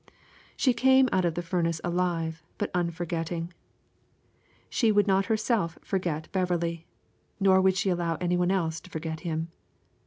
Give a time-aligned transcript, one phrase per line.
[0.57, 3.53] She came out of the furnace alive but unforgetting.
[4.67, 6.87] She would not herself forget Beverley,
[7.39, 9.49] nor would she allow anybody else to forget him.